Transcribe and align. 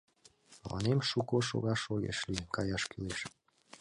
Мыланем 0.63 0.99
шуко 1.09 1.37
шогаш 1.49 1.81
огеш 1.93 2.19
лий, 2.31 2.47
каяш 2.55 2.83
кӱлеш. 2.91 3.19